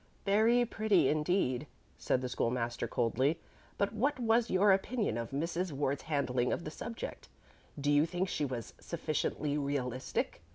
"Very 0.25 0.65
pretty 0.65 1.09
indeed," 1.09 1.67
said 1.99 2.21
the 2.23 2.27
School 2.29 2.49
master, 2.49 2.87
coldly. 2.87 3.39
"But 3.77 3.93
what 3.93 4.17
was 4.19 4.49
your 4.49 4.71
opinion 4.73 5.15
of 5.15 5.29
Mrs. 5.29 5.71
Ward's 5.71 6.01
handling 6.01 6.51
of 6.51 6.63
the 6.63 6.71
subject? 6.71 7.29
Do 7.79 7.91
you 7.91 8.07
think 8.07 8.27
she 8.27 8.43
was 8.43 8.73
sufficiently 8.79 9.59
realistic? 9.59 10.41